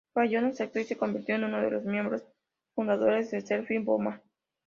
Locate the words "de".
1.61-1.69, 3.29-3.41